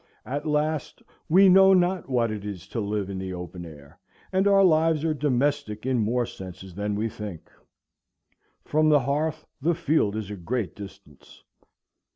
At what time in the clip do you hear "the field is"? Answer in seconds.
9.67-10.31